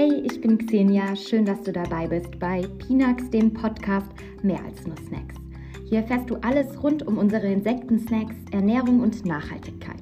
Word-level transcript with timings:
Hey, 0.00 0.22
ich 0.22 0.40
bin 0.40 0.58
Xenia. 0.58 1.16
Schön, 1.16 1.44
dass 1.44 1.60
du 1.62 1.72
dabei 1.72 2.06
bist 2.06 2.38
bei 2.38 2.62
Pinax, 2.78 3.30
dem 3.30 3.52
Podcast 3.52 4.06
Mehr 4.44 4.64
als 4.64 4.86
nur 4.86 4.96
Snacks. 4.96 5.34
Hier 5.88 6.02
erfährst 6.02 6.30
du 6.30 6.36
alles 6.36 6.80
rund 6.84 7.04
um 7.04 7.18
unsere 7.18 7.48
Insekten-Snacks, 7.48 8.36
Ernährung 8.52 9.00
und 9.00 9.26
Nachhaltigkeit. 9.26 9.98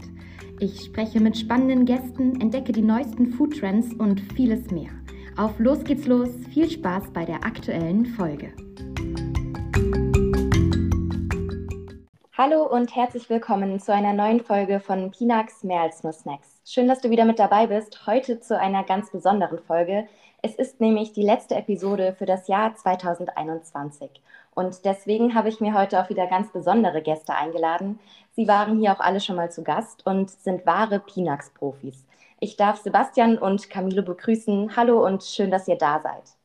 Ich 0.61 0.85
spreche 0.85 1.19
mit 1.19 1.39
spannenden 1.39 1.87
Gästen, 1.87 2.39
entdecke 2.43 2.73
die 2.73 2.83
neuesten 2.83 3.33
Foodtrends 3.33 3.95
und 3.95 4.21
vieles 4.35 4.71
mehr. 4.71 4.91
Auf 5.39 5.59
los 5.59 5.83
geht's 5.83 6.07
los. 6.07 6.29
Viel 6.53 6.69
Spaß 6.69 7.05
bei 7.15 7.25
der 7.25 7.43
aktuellen 7.47 8.05
Folge. 8.05 8.53
Hallo 12.39 12.65
und 12.65 12.95
herzlich 12.95 13.31
willkommen 13.31 13.81
zu 13.81 13.95
einer 13.95 14.13
neuen 14.13 14.45
Folge 14.45 14.79
von 14.79 15.11
Pinax 15.11 15.65
Mehr 15.65 15.81
als 15.81 16.03
nur 16.03 16.13
Snacks. 16.13 16.61
Schön, 16.67 16.87
dass 16.87 17.01
du 17.01 17.09
wieder 17.09 17.25
mit 17.25 17.39
dabei 17.39 17.67
bist. 17.67 18.07
Heute 18.07 18.41
zu 18.41 18.61
einer 18.61 18.85
ganz 18.85 19.11
besonderen 19.11 19.59
Folge. 19.59 20.07
Es 20.43 20.55
ist 20.55 20.79
nämlich 20.79 21.15
die 21.15 21.23
letzte 21.23 21.55
Episode 21.55 22.15
für 22.19 22.27
das 22.27 22.47
Jahr 22.47 22.75
2021. 22.75 24.11
Und 24.55 24.85
deswegen 24.85 25.35
habe 25.35 25.49
ich 25.49 25.63
mir 25.63 25.73
heute 25.73 25.99
auch 25.99 26.11
wieder 26.11 26.27
ganz 26.27 26.53
besondere 26.53 27.01
Gäste 27.01 27.35
eingeladen. 27.35 28.01
Sie 28.33 28.47
waren 28.47 28.81
hier 28.81 28.93
auch 28.93 29.01
alle 29.01 29.21
schon 29.21 29.37
mal 29.37 29.51
zu 29.51 29.65
Gast 29.65 30.05
und 30.05 30.29
sind 30.31 30.67
wahre 30.67 31.01
Pinax-Profis. 31.01 32.05
Ich 32.39 32.59
darf 32.59 32.77
Sebastian 32.77 33.39
und 33.39 33.71
Camilo 33.71 34.03
begrüßen. 34.03 34.77
Hallo 34.77 35.03
und 35.07 35.23
schön, 35.23 35.51
dass 35.51 35.69
ihr 35.69 35.79
da 35.79 36.01
seid. 36.01 36.36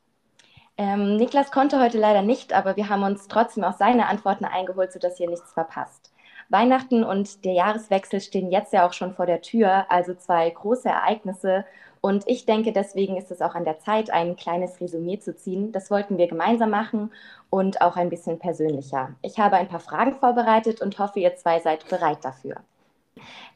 Ähm, 0.78 1.18
Niklas 1.18 1.52
konnte 1.52 1.80
heute 1.80 1.98
leider 1.98 2.22
nicht, 2.22 2.54
aber 2.54 2.76
wir 2.76 2.90
haben 2.90 3.04
uns 3.04 3.28
trotzdem 3.28 3.64
auch 3.64 3.78
seine 3.78 4.08
Antworten 4.08 4.46
eingeholt, 4.46 4.92
sodass 4.92 5.20
ihr 5.20 5.30
nichts 5.30 5.54
verpasst. 5.54 6.12
Weihnachten 6.50 7.04
und 7.04 7.46
der 7.46 7.54
Jahreswechsel 7.54 8.20
stehen 8.20 8.52
jetzt 8.52 8.74
ja 8.74 8.86
auch 8.86 8.94
schon 8.94 9.14
vor 9.14 9.26
der 9.26 9.42
Tür, 9.42 9.86
also 9.90 10.14
zwei 10.14 10.50
große 10.50 10.90
Ereignisse. 10.90 11.66
Und 12.02 12.24
ich 12.28 12.46
denke, 12.46 12.74
deswegen 12.74 13.16
ist 13.16 13.32
es 13.32 13.42
auch 13.42 13.56
an 13.56 13.64
der 13.64 13.80
Zeit, 13.80 14.10
ein 14.10 14.36
kleines 14.36 14.82
Resümee 14.82 15.20
zu 15.20 15.36
ziehen. 15.36 15.72
Das 15.72 15.90
wollten 15.92 16.18
wir 16.18 16.28
gemeinsam 16.28 16.72
machen 16.72 17.12
und 17.50 17.82
auch 17.82 17.96
ein 17.96 18.10
bisschen 18.10 18.40
persönlicher. 18.40 19.16
Ich 19.22 19.40
habe 19.40 19.56
ein 19.56 19.70
paar 19.70 19.80
Fragen 19.80 20.16
vorbereitet 20.16 20.82
und 20.82 21.00
hoffe, 21.00 21.20
ihr 21.20 21.36
zwei 21.36 21.60
seid 21.60 21.88
bereit 21.88 22.26
dafür. 22.26 22.58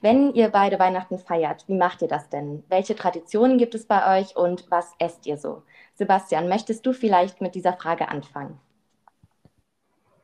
Wenn 0.02 0.34
ihr 0.34 0.50
beide 0.50 0.80
Weihnachten 0.80 1.17
feiert, 1.17 1.66
wie 1.67 1.76
macht 1.76 2.02
ihr 2.02 2.08
das 2.08 2.30
denn? 2.30 2.64
Welche 2.70 2.95
Traditionen 2.95 3.58
gibt 3.58 3.76
es 3.76 3.86
bei 3.86 4.20
euch 4.20 4.38
und 4.38 4.70
was 4.70 4.94
esst 5.00 5.26
ihr 5.26 5.38
so? 5.38 5.64
Sebastian, 5.96 6.50
möchtest 6.50 6.86
du 6.86 6.94
vielleicht 6.94 7.42
mit 7.42 7.56
dieser 7.56 7.74
Frage 7.74 8.10
anfangen? 8.10 8.60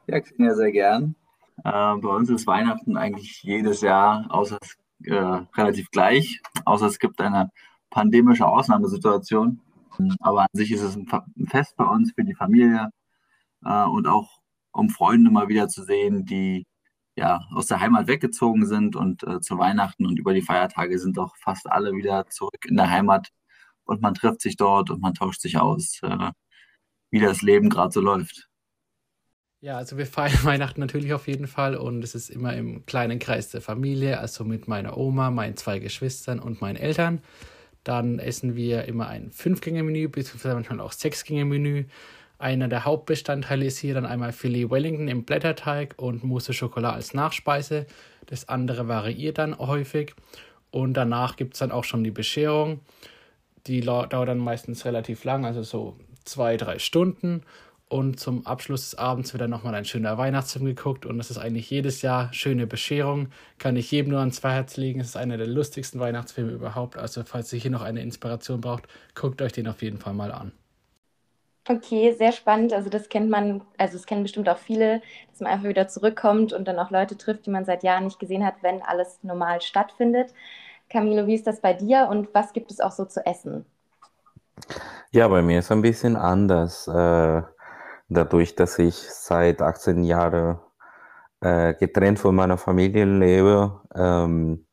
Ja, 0.07 0.19
Xenia, 0.19 0.53
sehr 0.55 0.71
gern. 0.71 1.15
Äh, 1.63 1.95
bei 1.97 2.09
uns 2.09 2.29
ist 2.29 2.47
Weihnachten 2.47 2.97
eigentlich 2.97 3.41
jedes 3.43 3.81
Jahr 3.81 4.27
außer, 4.29 4.57
äh, 5.03 5.13
relativ 5.13 5.89
gleich, 5.91 6.41
außer 6.65 6.87
es 6.87 6.99
gibt 6.99 7.21
eine 7.21 7.51
pandemische 7.89 8.45
Ausnahmesituation. 8.45 9.61
Aber 10.19 10.41
an 10.41 10.47
sich 10.53 10.71
ist 10.71 10.81
es 10.81 10.95
ein, 10.95 11.07
Fest 11.47 11.75
bei 11.77 11.85
uns 11.85 12.11
für 12.13 12.23
die 12.23 12.33
Familie 12.33 12.89
äh, 13.63 13.85
und 13.85 14.07
auch 14.07 14.41
um 14.71 14.89
Freunde 14.89 15.31
mal 15.31 15.47
wieder 15.47 15.67
zu 15.67 15.83
sehen, 15.83 16.25
die 16.25 16.65
ja 17.15 17.41
aus 17.53 17.67
der 17.67 17.79
Heimat 17.81 18.07
weggezogen 18.07 18.65
sind 18.65 18.95
und 18.95 19.23
äh, 19.23 19.41
zu 19.41 19.57
Weihnachten 19.57 20.05
und 20.05 20.17
über 20.17 20.33
die 20.33 20.41
Feiertage 20.41 20.97
sind 20.97 21.17
doch 21.17 21.35
fast 21.37 21.69
alle 21.69 21.93
wieder 21.93 22.25
zurück 22.27 22.65
in 22.67 22.77
der 22.77 22.89
Heimat 22.89 23.29
und 23.85 24.01
man 24.01 24.13
trifft 24.13 24.41
sich 24.41 24.55
dort 24.57 24.89
und 24.89 25.01
man 25.01 25.13
tauscht 25.13 25.41
sich 25.41 25.57
aus, 25.57 25.99
äh, 26.03 26.31
wie 27.09 27.19
das 27.19 27.41
Leben 27.41 27.69
gerade 27.69 27.91
so 27.91 28.01
läuft. 28.01 28.47
Ja, 29.61 29.77
also 29.77 29.97
wir 29.97 30.07
feiern 30.07 30.39
Weihnachten 30.43 30.79
natürlich 30.79 31.13
auf 31.13 31.27
jeden 31.27 31.47
Fall 31.47 31.75
und 31.75 32.03
es 32.03 32.15
ist 32.15 32.29
immer 32.29 32.55
im 32.55 32.85
kleinen 32.85 33.19
Kreis 33.19 33.49
der 33.49 33.61
Familie, 33.61 34.19
also 34.19 34.43
mit 34.43 34.67
meiner 34.67 34.97
Oma, 34.97 35.29
meinen 35.29 35.55
zwei 35.55 35.79
Geschwistern 35.79 36.39
und 36.39 36.61
meinen 36.61 36.77
Eltern. 36.77 37.21
Dann 37.83 38.19
essen 38.19 38.55
wir 38.55 38.85
immer 38.85 39.07
ein 39.07 39.31
Fünf-Gänge-Menü, 39.31 40.07
beziehungsweise 40.07 40.55
manchmal 40.55 40.79
auch 40.81 40.91
Sechs-Gänge-Menü. 40.91 41.85
Einer 42.37 42.67
der 42.67 42.85
Hauptbestandteile 42.85 43.65
ist 43.65 43.77
hier 43.77 43.93
dann 43.93 44.05
einmal 44.05 44.33
Filet 44.33 44.71
Wellington 44.71 45.07
im 45.07 45.25
Blätterteig 45.25 45.93
und 45.97 46.23
Mousse 46.23 46.53
Schokolade 46.53 46.95
als 46.95 47.13
Nachspeise. 47.13 47.85
Das 48.25 48.49
andere 48.49 48.87
variiert 48.87 49.37
dann 49.37 49.57
häufig. 49.59 50.15
Und 50.71 50.95
danach 50.95 51.35
gibt 51.35 51.53
es 51.53 51.59
dann 51.59 51.71
auch 51.71 51.83
schon 51.83 52.03
die 52.03 52.11
Bescherung. 52.11 52.79
Die 53.67 53.81
dauert 53.81 54.13
dann 54.13 54.39
meistens 54.39 54.85
relativ 54.85 55.23
lang, 55.23 55.45
also 55.45 55.63
so 55.63 55.97
zwei, 56.25 56.57
drei 56.57 56.79
Stunden. 56.79 57.43
Und 57.87 58.21
zum 58.21 58.47
Abschluss 58.47 58.89
des 58.89 58.97
Abends 58.97 59.33
wird 59.33 59.41
dann 59.41 59.49
nochmal 59.49 59.75
ein 59.75 59.83
schöner 59.83 60.17
Weihnachtsfilm 60.17 60.65
geguckt. 60.65 61.05
Und 61.05 61.17
das 61.17 61.29
ist 61.29 61.37
eigentlich 61.37 61.69
jedes 61.69 62.01
Jahr 62.01 62.31
schöne 62.33 62.65
Bescherung. 62.65 63.27
Kann 63.57 63.75
ich 63.75 63.91
jedem 63.91 64.11
nur 64.11 64.21
ans 64.21 64.41
Herz 64.41 64.77
legen. 64.77 65.01
Es 65.01 65.07
ist 65.07 65.17
einer 65.17 65.35
der 65.35 65.47
lustigsten 65.47 65.99
Weihnachtsfilme 65.99 66.53
überhaupt. 66.53 66.97
Also 66.97 67.23
falls 67.25 67.51
ihr 67.51 67.59
hier 67.59 67.71
noch 67.71 67.81
eine 67.81 68.01
Inspiration 68.01 68.61
braucht, 68.61 68.87
guckt 69.13 69.41
euch 69.41 69.51
den 69.51 69.67
auf 69.67 69.81
jeden 69.81 69.97
Fall 69.97 70.13
mal 70.13 70.31
an. 70.31 70.53
Okay, 71.67 72.13
sehr 72.13 72.31
spannend. 72.31 72.71
Also 72.71 72.89
das 72.89 73.09
kennt 73.09 73.29
man, 73.29 73.61
also 73.77 73.97
es 73.97 74.05
kennen 74.05 74.23
bestimmt 74.23 74.47
auch 74.47 74.57
viele, 74.57 75.01
dass 75.29 75.41
man 75.41 75.51
einfach 75.51 75.67
wieder 75.67 75.87
zurückkommt 75.89 76.53
und 76.53 76.67
dann 76.67 76.79
auch 76.79 76.91
Leute 76.91 77.17
trifft, 77.17 77.45
die 77.45 77.51
man 77.51 77.65
seit 77.65 77.83
Jahren 77.83 78.05
nicht 78.05 78.19
gesehen 78.19 78.45
hat, 78.45 78.55
wenn 78.61 78.81
alles 78.81 79.19
normal 79.21 79.61
stattfindet. 79.61 80.33
Camilo, 80.91 81.25
wie 81.27 81.35
ist 81.35 81.47
das 81.47 81.61
bei 81.61 81.73
dir 81.73 82.07
und 82.09 82.33
was 82.33 82.53
gibt 82.53 82.71
es 82.71 82.79
auch 82.79 82.91
so 82.91 83.05
zu 83.05 83.25
essen? 83.25 83.65
Ja, 85.11 85.27
bei 85.27 85.41
mir 85.41 85.59
ist 85.59 85.65
es 85.65 85.71
ein 85.71 85.81
bisschen 85.81 86.15
anders. 86.15 86.87
Äh, 86.87 87.41
dadurch, 88.09 88.55
dass 88.55 88.77
ich 88.79 88.95
seit 88.95 89.61
18 89.61 90.03
Jahren 90.03 90.59
äh, 91.41 91.73
getrennt 91.73 92.19
von 92.19 92.35
meiner 92.35 92.57
Familie 92.57 93.05
lebe, 93.05 93.81
ähm, 93.95 94.65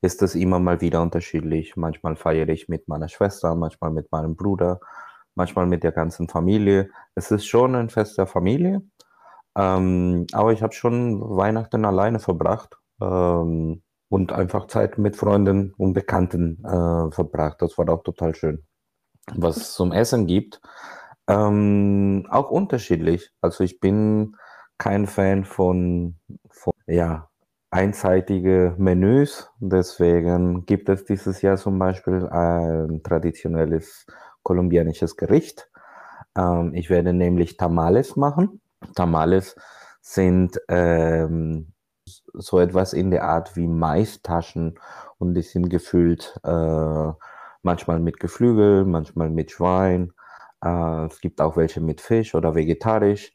ist 0.00 0.22
es 0.22 0.34
immer 0.34 0.58
mal 0.58 0.80
wieder 0.80 1.02
unterschiedlich. 1.02 1.76
Manchmal 1.76 2.16
feiere 2.16 2.48
ich 2.48 2.68
mit 2.68 2.88
meiner 2.88 3.08
Schwester, 3.08 3.54
manchmal 3.54 3.90
mit 3.90 4.10
meinem 4.12 4.36
Bruder, 4.36 4.80
manchmal 5.34 5.66
mit 5.66 5.82
der 5.82 5.92
ganzen 5.92 6.28
Familie. 6.28 6.90
Es 7.14 7.30
ist 7.30 7.46
schon 7.46 7.74
ein 7.74 7.90
Fest 7.90 8.18
der 8.18 8.26
Familie, 8.26 8.82
ähm, 9.56 10.26
aber 10.32 10.52
ich 10.52 10.62
habe 10.62 10.72
schon 10.72 11.20
Weihnachten 11.20 11.84
alleine 11.84 12.18
verbracht. 12.20 12.76
Ähm, 13.00 13.82
und 14.14 14.32
einfach 14.32 14.68
Zeit 14.68 14.96
mit 14.96 15.16
Freunden 15.16 15.74
und 15.76 15.92
Bekannten 15.92 16.64
äh, 16.64 17.10
verbracht. 17.10 17.60
Das 17.60 17.76
war 17.76 17.88
auch 17.88 18.04
total 18.04 18.32
schön. 18.36 18.64
Was 19.34 19.56
es 19.56 19.72
zum 19.72 19.90
Essen 19.90 20.28
gibt, 20.28 20.60
ähm, 21.26 22.24
auch 22.30 22.48
unterschiedlich. 22.48 23.32
Also 23.40 23.64
ich 23.64 23.80
bin 23.80 24.36
kein 24.78 25.06
Fan 25.06 25.44
von, 25.44 26.14
von 26.48 26.72
ja, 26.86 27.28
einseitige 27.72 28.76
Menüs. 28.78 29.50
Deswegen 29.58 30.64
gibt 30.64 30.88
es 30.88 31.04
dieses 31.04 31.42
Jahr 31.42 31.56
zum 31.56 31.80
Beispiel 31.80 32.28
ein 32.28 33.02
traditionelles 33.02 34.06
kolumbianisches 34.44 35.16
Gericht. 35.16 35.68
Ähm, 36.38 36.72
ich 36.74 36.88
werde 36.88 37.12
nämlich 37.12 37.56
Tamales 37.56 38.14
machen. 38.14 38.60
Tamales 38.94 39.56
sind 40.02 40.60
ähm, 40.68 41.73
so 42.34 42.58
etwas 42.58 42.92
in 42.92 43.10
der 43.10 43.24
Art 43.24 43.56
wie 43.56 43.66
Maistaschen 43.66 44.78
und 45.18 45.34
die 45.34 45.42
sind 45.42 45.70
gefüllt 45.70 46.38
äh, 46.44 47.12
manchmal 47.62 48.00
mit 48.00 48.20
Geflügel, 48.20 48.84
manchmal 48.84 49.30
mit 49.30 49.50
Schwein. 49.50 50.12
Äh, 50.64 51.06
es 51.06 51.20
gibt 51.20 51.40
auch 51.40 51.56
welche 51.56 51.80
mit 51.80 52.00
Fisch 52.00 52.34
oder 52.34 52.54
vegetarisch. 52.54 53.34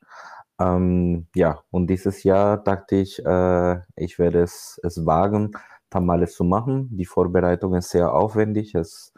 Ähm, 0.60 1.28
ja, 1.36 1.64
und 1.72 1.88
dieses 1.88 2.24
Jahr 2.24 2.58
dachte 2.58 2.98
ich, 2.98 3.26
äh, 3.26 3.80
ich 3.96 4.20
werde 4.20 4.42
es, 4.44 4.80
es 4.84 5.06
wagen, 5.06 5.52
Tamales 5.90 6.36
zu 6.36 6.44
machen. 6.44 6.90
Die 6.92 7.06
Vorbereitung 7.06 7.76
ist 7.76 7.90
sehr 7.90 8.14
aufwendig. 8.14 8.76
Es 8.76 9.14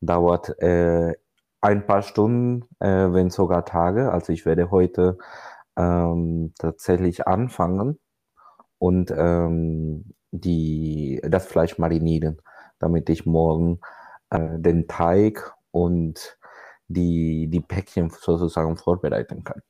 dauert 0.00 0.58
äh, 0.60 1.14
ein 1.60 1.86
paar 1.86 2.02
Stunden, 2.02 2.64
äh, 2.80 3.12
wenn 3.12 3.30
sogar 3.30 3.64
Tage. 3.64 4.12
Also 4.12 4.32
ich 4.32 4.46
werde 4.46 4.70
heute 4.70 5.18
ähm, 5.76 6.54
tatsächlich 6.58 7.26
anfangen 7.26 7.98
und 8.86 9.10
ähm, 9.10 10.04
die, 10.30 11.20
das 11.24 11.46
Fleisch 11.46 11.76
marinieren, 11.76 12.40
damit 12.78 13.10
ich 13.10 13.26
morgen 13.26 13.80
äh, 14.30 14.58
den 14.58 14.86
Teig 14.86 15.52
und 15.72 16.38
die, 16.86 17.48
die 17.48 17.60
Päckchen 17.60 18.10
sozusagen 18.10 18.76
vorbereiten 18.76 19.42
kann. 19.42 19.60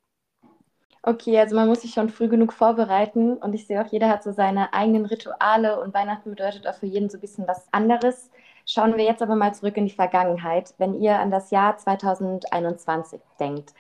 Okay, 1.02 1.38
also 1.38 1.56
man 1.56 1.68
muss 1.68 1.80
sich 1.82 1.92
schon 1.92 2.10
früh 2.10 2.28
genug 2.28 2.52
vorbereiten 2.52 3.38
und 3.38 3.54
ich 3.54 3.66
sehe 3.66 3.80
auch, 3.82 3.90
jeder 3.90 4.08
hat 4.10 4.22
so 4.22 4.32
seine 4.32 4.74
eigenen 4.74 5.06
Rituale 5.06 5.80
und 5.80 5.94
Weihnachten 5.94 6.30
bedeutet 6.30 6.66
auch 6.66 6.74
für 6.74 6.86
jeden 6.86 7.08
so 7.08 7.16
ein 7.16 7.20
bisschen 7.22 7.46
was 7.48 7.66
anderes. 7.72 8.30
Schauen 8.66 8.96
wir 8.98 9.04
jetzt 9.04 9.22
aber 9.22 9.36
mal 9.36 9.54
zurück 9.54 9.78
in 9.78 9.86
die 9.86 9.94
Vergangenheit. 9.94 10.74
Wenn 10.76 11.00
ihr 11.00 11.18
an 11.18 11.30
das 11.30 11.50
Jahr 11.50 11.78
2021 11.78 13.20
denkt, 13.40 13.72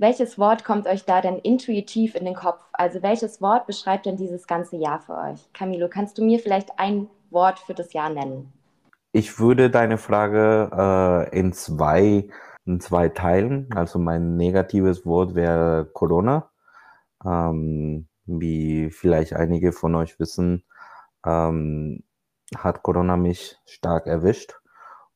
welches 0.00 0.38
Wort 0.38 0.64
kommt 0.64 0.86
euch 0.86 1.04
da 1.04 1.20
denn 1.20 1.38
intuitiv 1.38 2.14
in 2.14 2.24
den 2.24 2.34
Kopf? 2.34 2.64
Also 2.72 3.02
welches 3.02 3.42
Wort 3.42 3.66
beschreibt 3.66 4.06
denn 4.06 4.16
dieses 4.16 4.46
ganze 4.46 4.76
Jahr 4.76 5.00
für 5.00 5.16
euch? 5.16 5.52
Camilo, 5.52 5.88
kannst 5.88 6.16
du 6.16 6.24
mir 6.24 6.38
vielleicht 6.38 6.78
ein 6.78 7.08
Wort 7.30 7.58
für 7.58 7.74
das 7.74 7.92
Jahr 7.92 8.08
nennen? 8.08 8.52
Ich 9.12 9.38
würde 9.38 9.70
deine 9.70 9.98
Frage 9.98 11.28
äh, 11.32 11.38
in 11.38 11.52
zwei 11.52 12.28
in 12.64 12.80
zwei 12.80 13.08
teilen. 13.08 13.68
Also 13.74 13.98
mein 13.98 14.36
negatives 14.36 15.04
Wort 15.04 15.34
wäre 15.34 15.84
Corona. 15.92 16.50
Ähm, 17.24 18.06
wie 18.24 18.90
vielleicht 18.90 19.34
einige 19.34 19.72
von 19.72 19.94
euch 19.96 20.18
wissen, 20.18 20.64
ähm, 21.26 22.04
hat 22.56 22.82
Corona 22.82 23.16
mich 23.16 23.58
stark 23.66 24.06
erwischt 24.06 24.60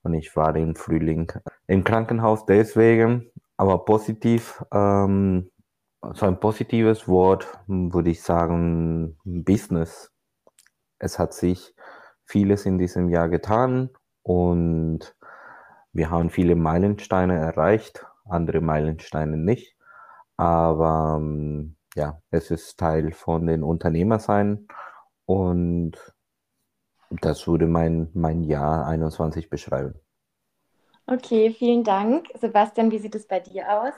und 0.02 0.14
ich 0.14 0.36
war 0.36 0.54
im 0.56 0.76
Frühling 0.76 1.32
Im 1.66 1.84
Krankenhaus 1.84 2.44
deswegen, 2.44 3.30
aber 3.56 3.84
positiv, 3.84 4.64
ähm, 4.72 5.50
so 6.12 6.26
ein 6.26 6.40
positives 6.40 7.08
Wort 7.08 7.46
würde 7.66 8.10
ich 8.10 8.22
sagen, 8.22 9.16
Business. 9.24 10.12
Es 10.98 11.18
hat 11.18 11.32
sich 11.32 11.74
vieles 12.24 12.66
in 12.66 12.78
diesem 12.78 13.08
Jahr 13.08 13.28
getan 13.28 13.90
und 14.22 15.16
wir 15.92 16.10
haben 16.10 16.30
viele 16.30 16.56
Meilensteine 16.56 17.36
erreicht, 17.36 18.06
andere 18.24 18.60
Meilensteine 18.60 19.36
nicht. 19.36 19.76
Aber 20.36 21.16
ähm, 21.18 21.76
ja, 21.94 22.20
es 22.30 22.50
ist 22.50 22.78
Teil 22.78 23.12
von 23.12 23.46
den 23.46 23.62
Unternehmersein 23.62 24.66
und 25.26 25.92
das 27.10 27.46
würde 27.46 27.66
mein, 27.66 28.10
mein 28.14 28.42
Jahr 28.42 28.86
21 28.86 29.48
beschreiben. 29.48 29.94
Okay, 31.06 31.54
vielen 31.56 31.84
Dank. 31.84 32.28
Sebastian, 32.34 32.90
wie 32.90 32.98
sieht 32.98 33.14
es 33.14 33.26
bei 33.26 33.40
dir 33.40 33.70
aus? 33.70 33.92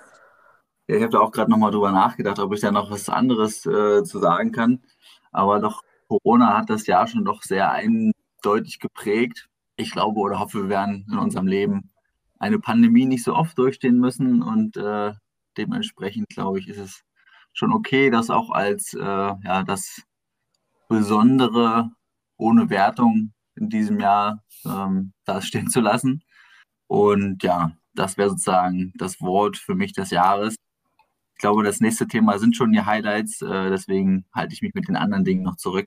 Ja, 0.88 0.96
ich 0.96 1.02
habe 1.02 1.12
da 1.12 1.20
auch 1.20 1.30
gerade 1.30 1.50
nochmal 1.50 1.70
drüber 1.70 1.92
nachgedacht, 1.92 2.38
ob 2.40 2.52
ich 2.52 2.60
da 2.60 2.72
noch 2.72 2.90
was 2.90 3.08
anderes 3.08 3.64
äh, 3.66 4.02
zu 4.02 4.18
sagen 4.18 4.50
kann. 4.52 4.82
Aber 5.30 5.60
doch, 5.60 5.82
Corona 6.08 6.58
hat 6.58 6.70
das 6.70 6.86
Jahr 6.86 7.06
schon 7.06 7.24
doch 7.24 7.42
sehr 7.42 7.70
eindeutig 7.70 8.80
geprägt. 8.80 9.48
Ich 9.76 9.92
glaube 9.92 10.18
oder 10.20 10.40
hoffe, 10.40 10.62
wir 10.62 10.68
werden 10.68 11.06
in 11.10 11.18
unserem 11.18 11.46
Leben 11.46 11.90
eine 12.38 12.58
Pandemie 12.58 13.06
nicht 13.06 13.24
so 13.24 13.34
oft 13.34 13.56
durchstehen 13.58 13.98
müssen 13.98 14.42
und 14.42 14.76
äh, 14.76 15.12
dementsprechend, 15.56 16.28
glaube 16.28 16.58
ich, 16.58 16.68
ist 16.68 16.78
es 16.78 17.02
schon 17.52 17.72
okay, 17.72 18.10
das 18.10 18.30
auch 18.30 18.50
als 18.50 18.94
äh, 18.94 19.00
ja, 19.00 19.62
das 19.64 20.02
Besondere 20.88 21.90
ohne 22.36 22.68
Wertung 22.70 23.32
in 23.54 23.68
diesem 23.70 24.00
Jahr 24.00 24.44
ähm, 24.64 25.12
dastehen 25.24 25.68
zu 25.68 25.80
lassen. 25.80 26.22
Und 26.86 27.42
ja, 27.42 27.72
das 27.94 28.16
wäre 28.16 28.30
sozusagen 28.30 28.92
das 28.96 29.20
Wort 29.20 29.56
für 29.56 29.74
mich 29.74 29.92
des 29.92 30.10
Jahres. 30.10 30.56
Ich 31.34 31.38
glaube, 31.40 31.64
das 31.64 31.80
nächste 31.80 32.06
Thema 32.06 32.38
sind 32.38 32.56
schon 32.56 32.72
die 32.72 32.82
Highlights, 32.84 33.42
äh, 33.42 33.70
deswegen 33.70 34.24
halte 34.34 34.54
ich 34.54 34.62
mich 34.62 34.74
mit 34.74 34.88
den 34.88 34.96
anderen 34.96 35.24
Dingen 35.24 35.42
noch 35.42 35.56
zurück. 35.56 35.86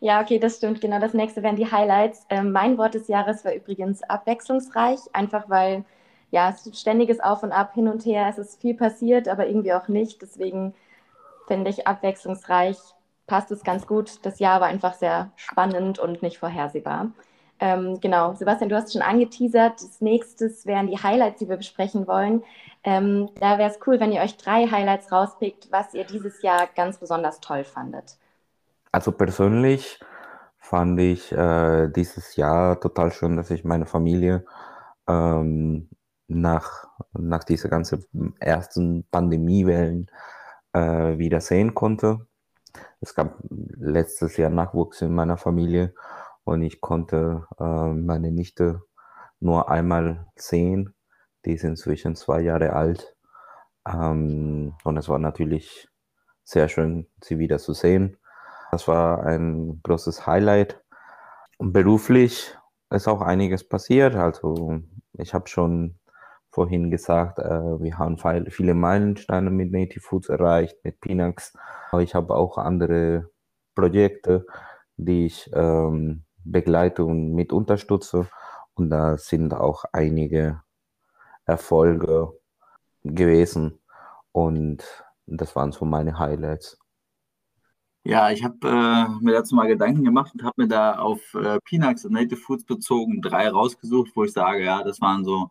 Ja, 0.00 0.20
okay, 0.20 0.38
das 0.38 0.56
stimmt. 0.56 0.80
Genau, 0.80 0.98
das 0.98 1.14
nächste 1.14 1.42
wären 1.42 1.56
die 1.56 1.70
Highlights. 1.70 2.26
Ähm, 2.30 2.52
mein 2.52 2.78
Wort 2.78 2.94
des 2.94 3.08
Jahres 3.08 3.44
war 3.44 3.54
übrigens 3.54 4.02
abwechslungsreich, 4.02 4.98
einfach 5.12 5.48
weil 5.48 5.84
ja, 6.32 6.50
es 6.50 6.66
ist 6.66 6.80
ständiges 6.80 7.20
Auf 7.20 7.42
und 7.44 7.52
Ab, 7.52 7.74
hin 7.74 7.88
und 7.88 8.04
her. 8.04 8.26
Es 8.28 8.38
ist 8.38 8.60
viel 8.60 8.74
passiert, 8.74 9.28
aber 9.28 9.46
irgendwie 9.46 9.72
auch 9.72 9.88
nicht. 9.88 10.20
Deswegen 10.22 10.74
finde 11.46 11.70
ich 11.70 11.86
abwechslungsreich 11.86 12.76
passt 13.26 13.50
es 13.50 13.62
ganz 13.64 13.86
gut. 13.86 14.24
Das 14.24 14.38
Jahr 14.38 14.60
war 14.60 14.68
einfach 14.68 14.94
sehr 14.94 15.30
spannend 15.36 15.98
und 15.98 16.22
nicht 16.22 16.38
vorhersehbar. 16.38 17.10
Ähm, 17.58 18.00
genau, 18.00 18.34
Sebastian, 18.34 18.68
du 18.68 18.76
hast 18.76 18.92
schon 18.92 19.02
angeteasert. 19.02 19.80
Das 19.80 20.00
nächste 20.00 20.50
wären 20.64 20.88
die 20.88 20.98
Highlights, 20.98 21.38
die 21.38 21.48
wir 21.48 21.56
besprechen 21.56 22.06
wollen. 22.06 22.42
Ähm, 22.84 23.30
da 23.40 23.58
wäre 23.58 23.70
es 23.70 23.78
cool, 23.86 23.98
wenn 23.98 24.12
ihr 24.12 24.20
euch 24.20 24.36
drei 24.36 24.66
Highlights 24.66 25.10
rauspickt, 25.10 25.72
was 25.72 25.94
ihr 25.94 26.04
dieses 26.04 26.42
Jahr 26.42 26.68
ganz 26.74 26.98
besonders 26.98 27.40
toll 27.40 27.64
fandet. 27.64 28.16
Also 28.92 29.12
persönlich 29.12 29.98
fand 30.58 31.00
ich 31.00 31.32
äh, 31.32 31.88
dieses 31.88 32.36
Jahr 32.36 32.80
total 32.80 33.12
schön, 33.12 33.36
dass 33.36 33.50
ich 33.50 33.64
meine 33.64 33.86
Familie 33.86 34.44
ähm, 35.08 35.88
nach, 36.28 36.88
nach 37.12 37.44
dieser 37.44 37.68
ganzen 37.68 38.04
ersten 38.40 39.04
Pandemiewellen 39.10 40.10
äh, 40.72 41.18
wieder 41.18 41.40
sehen 41.40 41.74
konnte. 41.74 42.26
Es 43.00 43.14
gab 43.14 43.38
letztes 43.50 44.36
Jahr 44.36 44.50
Nachwuchs 44.50 45.02
in 45.02 45.14
meiner 45.14 45.36
Familie 45.36 45.94
und 46.46 46.62
ich 46.62 46.80
konnte 46.80 47.44
äh, 47.58 47.92
meine 47.92 48.30
Nichte 48.30 48.80
nur 49.40 49.68
einmal 49.68 50.28
sehen. 50.36 50.94
Die 51.44 51.54
ist 51.54 51.64
inzwischen 51.64 52.14
zwei 52.14 52.40
Jahre 52.40 52.72
alt. 52.72 53.16
Ähm, 53.86 54.74
und 54.84 54.96
es 54.96 55.08
war 55.08 55.18
natürlich 55.18 55.88
sehr 56.44 56.68
schön, 56.68 57.08
sie 57.20 57.40
wieder 57.40 57.58
zu 57.58 57.72
sehen. 57.72 58.16
Das 58.70 58.86
war 58.86 59.24
ein 59.26 59.80
großes 59.82 60.28
Highlight. 60.28 60.80
Und 61.58 61.72
beruflich 61.72 62.56
ist 62.90 63.08
auch 63.08 63.22
einiges 63.22 63.68
passiert. 63.68 64.14
Also 64.14 64.78
ich 65.14 65.34
habe 65.34 65.48
schon 65.48 65.98
vorhin 66.50 66.92
gesagt, 66.92 67.40
äh, 67.40 67.80
wir 67.80 67.98
haben 67.98 68.18
viele 68.50 68.74
Meilensteine 68.74 69.50
mit 69.50 69.72
Native 69.72 70.00
Foods 70.00 70.28
erreicht, 70.28 70.76
mit 70.84 71.00
Pinax. 71.00 71.54
Aber 71.90 72.02
ich 72.02 72.14
habe 72.14 72.36
auch 72.36 72.56
andere 72.56 73.30
Projekte, 73.74 74.46
die 74.96 75.26
ich 75.26 75.50
ähm, 75.52 76.25
begleite 76.50 77.04
und 77.04 77.34
mit 77.34 77.52
unterstütze. 77.52 78.28
Und 78.74 78.90
da 78.90 79.16
sind 79.18 79.54
auch 79.54 79.84
einige 79.92 80.62
Erfolge 81.44 82.32
gewesen. 83.04 83.78
Und 84.32 84.84
das 85.26 85.56
waren 85.56 85.72
so 85.72 85.84
meine 85.84 86.18
Highlights. 86.18 86.78
Ja, 88.04 88.30
ich 88.30 88.44
habe 88.44 88.56
äh, 88.62 89.08
mir 89.20 89.32
dazu 89.32 89.56
mal 89.56 89.66
Gedanken 89.66 90.04
gemacht 90.04 90.32
und 90.32 90.44
habe 90.44 90.62
mir 90.62 90.68
da 90.68 90.96
auf 90.98 91.34
äh, 91.34 91.58
Pinax 91.64 92.04
und 92.04 92.12
Native 92.12 92.36
Foods 92.36 92.64
bezogen 92.64 93.20
drei 93.20 93.48
rausgesucht, 93.48 94.12
wo 94.14 94.22
ich 94.22 94.32
sage, 94.32 94.62
ja, 94.64 94.84
das 94.84 95.00
waren 95.00 95.24
so 95.24 95.50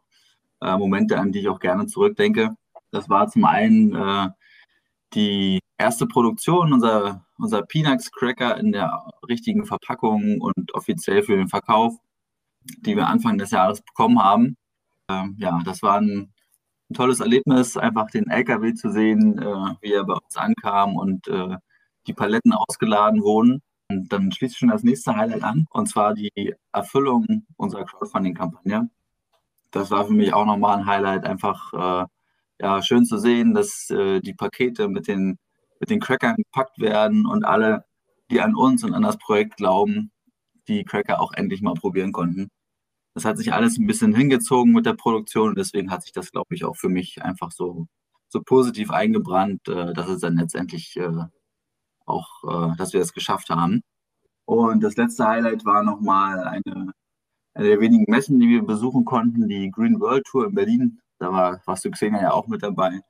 äh, 0.61 0.77
Momente, 0.77 1.19
an 1.19 1.33
die 1.33 1.39
ich 1.39 1.49
auch 1.49 1.59
gerne 1.59 1.85
zurückdenke. 1.87 2.55
Das 2.91 3.09
war 3.09 3.27
zum 3.27 3.43
einen 3.43 3.93
äh, 3.93 4.29
die 5.13 5.59
erste 5.77 6.07
Produktion 6.07 6.73
unserer, 6.73 7.25
unser 7.37 7.61
Peanuts 7.63 8.11
Cracker 8.11 8.57
in 8.57 8.71
der 8.71 9.11
richtigen 9.27 9.65
Verpackung 9.65 10.41
und 10.41 10.73
offiziell 10.73 11.23
für 11.23 11.35
den 11.37 11.47
Verkauf, 11.47 11.95
die 12.63 12.95
wir 12.95 13.07
Anfang 13.07 13.37
des 13.37 13.51
Jahres 13.51 13.81
bekommen 13.81 14.23
haben. 14.23 14.57
Ähm, 15.09 15.35
ja, 15.39 15.61
das 15.65 15.81
war 15.83 15.99
ein, 15.99 16.33
ein, 16.89 16.93
tolles 16.93 17.19
Erlebnis, 17.19 17.77
einfach 17.77 18.09
den 18.11 18.29
LKW 18.29 18.73
zu 18.73 18.91
sehen, 18.91 19.39
äh, 19.39 19.75
wie 19.81 19.93
er 19.93 20.03
bei 20.05 20.13
uns 20.13 20.37
ankam 20.37 20.95
und 20.95 21.27
äh, 21.27 21.57
die 22.07 22.13
Paletten 22.13 22.53
ausgeladen 22.53 23.21
wurden. 23.21 23.61
Und 23.89 24.11
dann 24.11 24.31
schließt 24.31 24.57
schon 24.57 24.69
das 24.69 24.83
nächste 24.83 25.15
Highlight 25.15 25.43
an, 25.43 25.67
und 25.71 25.87
zwar 25.87 26.15
die 26.15 26.55
Erfüllung 26.71 27.45
unserer 27.57 27.85
Crowdfunding-Kampagne 27.85 28.89
das 29.75 29.91
war 29.91 30.05
für 30.05 30.13
mich 30.13 30.33
auch 30.33 30.45
nochmal 30.45 30.77
ein 30.77 30.85
Highlight, 30.85 31.25
einfach 31.25 31.73
äh, 31.73 32.05
ja, 32.61 32.81
schön 32.81 33.05
zu 33.05 33.17
sehen, 33.17 33.53
dass 33.53 33.89
äh, 33.89 34.21
die 34.21 34.33
Pakete 34.33 34.87
mit 34.87 35.07
den, 35.07 35.37
mit 35.79 35.89
den 35.89 35.99
Crackern 35.99 36.35
gepackt 36.37 36.79
werden 36.79 37.25
und 37.25 37.45
alle, 37.45 37.85
die 38.31 38.41
an 38.41 38.55
uns 38.55 38.83
und 38.83 38.93
an 38.93 39.03
das 39.03 39.17
Projekt 39.17 39.57
glauben, 39.57 40.11
die 40.67 40.83
Cracker 40.83 41.21
auch 41.21 41.33
endlich 41.33 41.61
mal 41.61 41.75
probieren 41.75 42.11
konnten. 42.11 42.49
Das 43.15 43.25
hat 43.25 43.37
sich 43.37 43.53
alles 43.53 43.77
ein 43.77 43.87
bisschen 43.87 44.13
hingezogen 44.15 44.73
mit 44.73 44.85
der 44.85 44.93
Produktion 44.93 45.49
und 45.49 45.57
deswegen 45.57 45.91
hat 45.91 46.03
sich 46.03 46.11
das, 46.11 46.31
glaube 46.31 46.53
ich, 46.55 46.65
auch 46.65 46.75
für 46.75 46.89
mich 46.89 47.21
einfach 47.23 47.51
so, 47.51 47.87
so 48.29 48.41
positiv 48.43 48.91
eingebrannt, 48.91 49.67
äh, 49.69 49.93
dass 49.93 50.09
es 50.09 50.21
dann 50.21 50.37
letztendlich 50.37 50.97
äh, 50.97 51.11
auch, 52.05 52.29
äh, 52.43 52.77
dass 52.77 52.93
wir 52.93 53.01
es 53.01 53.13
geschafft 53.13 53.49
haben. 53.49 53.81
Und 54.45 54.81
das 54.83 54.97
letzte 54.97 55.27
Highlight 55.27 55.65
war 55.65 55.83
nochmal 55.83 56.39
eine 56.47 56.93
eine 57.55 57.69
der 57.69 57.79
wenigen 57.79 58.05
Messen, 58.11 58.39
die 58.39 58.49
wir 58.49 58.63
besuchen 58.63 59.05
konnten, 59.05 59.47
die 59.47 59.71
Green 59.71 59.99
World 59.99 60.25
Tour 60.25 60.47
in 60.47 60.55
Berlin. 60.55 60.99
Da 61.19 61.31
war, 61.31 61.61
warst 61.65 61.85
du 61.85 61.91
Xenia 61.91 62.21
ja 62.21 62.31
auch 62.33 62.47
mit 62.47 62.61
dabei. 62.61 63.01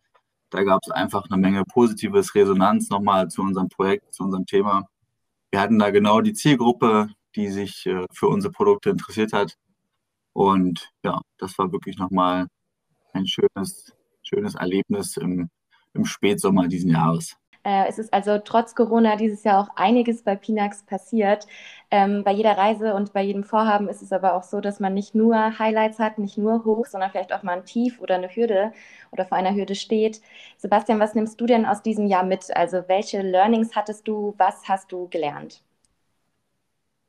Da 0.49 0.63
gab 0.63 0.81
es 0.83 0.91
einfach 0.91 1.25
eine 1.29 1.39
Menge 1.41 1.63
positives 1.65 2.35
Resonanz 2.35 2.89
nochmal 2.89 3.29
zu 3.29 3.41
unserem 3.41 3.69
Projekt, 3.69 4.13
zu 4.13 4.23
unserem 4.23 4.45
Thema. 4.45 4.87
Wir 5.51 5.59
hatten 5.61 5.79
da 5.79 5.89
genau 5.89 6.21
die 6.21 6.33
Zielgruppe, 6.33 7.09
die 7.35 7.49
sich 7.49 7.85
äh, 7.85 8.05
für 8.11 8.27
unsere 8.27 8.51
Produkte 8.51 8.89
interessiert 8.89 9.33
hat. 9.33 9.57
Und 10.33 10.91
ja, 11.03 11.21
das 11.37 11.57
war 11.57 11.71
wirklich 11.71 11.97
nochmal 11.97 12.47
ein 13.13 13.27
schönes, 13.27 13.95
schönes 14.23 14.55
Erlebnis 14.55 15.17
im, 15.17 15.49
im 15.93 16.05
Spätsommer 16.05 16.67
diesen 16.67 16.91
Jahres. 16.91 17.37
Äh, 17.65 17.88
es 17.88 17.98
ist 17.98 18.13
also 18.13 18.38
trotz 18.38 18.75
Corona 18.75 19.15
dieses 19.15 19.43
Jahr 19.43 19.60
auch 19.60 19.75
einiges 19.75 20.22
bei 20.22 20.36
Pinax 20.36 20.84
passiert. 20.84 21.48
Ähm, 21.89 22.24
bei 22.24 22.31
jeder 22.31 22.57
Reise 22.57 22.93
und 22.93 23.12
bei 23.12 23.24
jedem 23.24 23.43
Vorhaben 23.43 23.89
ist 23.89 24.03
es 24.03 24.12
aber 24.12 24.36
auch 24.36 24.43
so, 24.43 24.62
dass 24.62 24.79
man 24.79 24.93
nicht 24.93 25.15
nur 25.15 25.57
Highlights 25.57 25.98
hat, 25.98 26.19
nicht 26.19 26.38
nur 26.38 26.63
hoch, 26.63 26.86
sondern 26.86 27.10
vielleicht 27.10 27.34
auch 27.34 27.41
mal 27.41 27.57
ein 27.57 27.65
Tief 27.65 28.00
oder 28.00 28.15
eine 28.15 28.29
Hürde 28.29 28.72
oder 29.12 29.25
vor 29.25 29.38
einer 29.38 29.55
Hürde 29.55 29.74
steht. 29.74 30.22
Sebastian, 30.57 31.00
was 31.00 31.15
nimmst 31.15 31.41
du 31.41 31.48
denn 31.48 31.65
aus 31.65 31.81
diesem 31.81 32.05
Jahr 32.05 32.24
mit? 32.24 32.55
Also 32.55 32.84
welche 32.88 33.22
Learnings 33.24 33.75
hattest 33.75 34.07
du? 34.07 34.36
Was 34.38 34.69
hast 34.69 34.91
du 34.91 35.07
gelernt? 35.10 35.63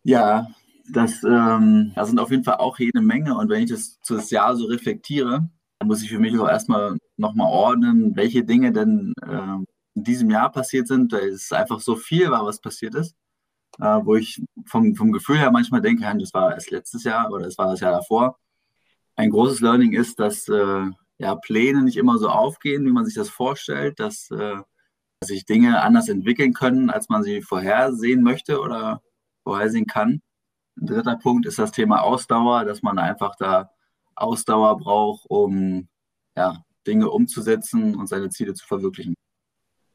Ja, 0.05 0.47
das, 0.91 1.23
ähm, 1.23 1.93
das 1.95 2.09
sind 2.09 2.19
auf 2.19 2.31
jeden 2.31 2.45
Fall 2.45 2.57
auch 2.57 2.79
jede 2.79 3.03
Menge. 3.03 3.37
Und 3.37 3.51
wenn 3.51 3.63
ich 3.65 3.71
das, 3.71 4.01
das 4.09 4.31
Jahr 4.31 4.57
so 4.57 4.67
reflektiere, 4.67 5.47
dann 5.79 5.89
muss 5.89 6.03
ich 6.03 6.09
für 6.09 6.19
mich 6.19 6.39
auch 6.39 6.49
erstmal 6.49 6.97
nochmal 7.19 7.53
ordnen, 7.53 8.17
welche 8.17 8.43
Dinge 8.43 8.73
denn 8.73 9.13
ähm, 9.29 9.67
in 9.97 10.05
diesem 10.05 10.31
Jahr 10.31 10.53
passiert 10.53 10.87
sind, 10.89 11.13
weil 11.13 11.31
es 11.31 11.53
einfach 11.53 11.81
so 11.81 11.97
viel 11.97 12.31
war, 12.31 12.45
was 12.45 12.61
passiert 12.61 12.95
ist, 12.95 13.17
äh, 13.81 13.99
wo 14.05 14.17
ich 14.17 14.43
vom, 14.67 14.95
vom 14.95 15.11
Gefühl 15.11 15.39
her 15.39 15.51
manchmal 15.51 15.81
denke, 15.81 16.05
das 16.19 16.35
war 16.35 16.55
erst 16.55 16.71
letztes 16.71 17.05
Jahr 17.05 17.31
oder 17.33 17.47
es 17.47 17.59
war 17.59 17.69
das 17.69 17.81
Jahr 17.81 17.93
davor. 17.93 18.39
Ein 19.17 19.31
großes 19.31 19.61
Learning 19.61 19.95
ist, 19.95 20.21
dass 20.21 20.49
äh, 20.49 20.87
ja, 21.19 21.35
Pläne 21.37 21.83
nicht 21.83 21.97
immer 21.97 22.19
so 22.19 22.29
aufgehen, 22.29 22.85
wie 22.85 22.93
man 22.93 23.07
sich 23.07 23.15
das 23.15 23.31
vorstellt, 23.31 23.99
dass, 23.99 24.31
äh, 24.31 24.57
dass 25.21 25.29
sich 25.29 25.47
Dinge 25.47 25.81
anders 25.81 26.09
entwickeln 26.09 26.53
können, 26.53 26.91
als 26.91 27.09
man 27.09 27.23
sie 27.23 27.41
vorhersehen 27.41 28.23
möchte 28.23 28.61
oder 28.61 29.03
vorhersehen 29.45 29.87
kann. 29.87 30.21
Ein 30.79 30.87
dritter 30.87 31.17
Punkt 31.17 31.47
ist 31.47 31.59
das 31.59 31.73
Thema 31.73 32.03
Ausdauer, 32.03 32.67
dass 32.67 32.83
man 32.83 32.99
einfach 32.99 33.35
da 33.37 33.71
Ausdauer 34.15 34.77
braucht, 34.77 35.25
um 35.31 35.89
ja, 36.37 36.63
Dinge 36.87 37.11
umzusetzen 37.11 37.97
und 37.97 38.09
seine 38.09 38.29
Ziele 38.29 38.53
zu 38.53 38.67
verwirklichen. 38.67 39.15